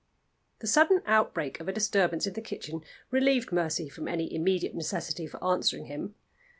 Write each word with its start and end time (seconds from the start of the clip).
The 0.61 0.65
sudden 0.65 1.03
outbreak 1.05 1.59
of 1.59 1.67
a 1.67 1.71
disturbance 1.71 2.25
in 2.25 2.33
the 2.33 2.41
kitchen 2.41 2.81
relieved 3.11 3.51
Mercy 3.51 3.87
from 3.87 4.07
any 4.07 4.33
immediate 4.33 4.73
necessity 4.73 5.27
for 5.27 5.43
answering 5.43 5.85
him. 5.85 6.15